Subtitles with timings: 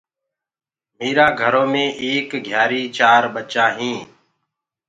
[0.97, 4.05] ميرآ گهرو مي ايڪ گهيآري چآر ٻچا هينٚ۔